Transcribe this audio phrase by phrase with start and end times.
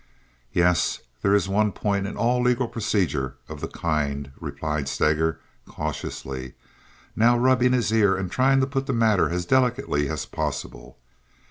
[0.51, 6.55] "Yes, there is one point in all legal procedure of the kind," replied Steger, cautiously,
[7.15, 10.97] now rubbing his ear and trying to put the matter as delicately as possible.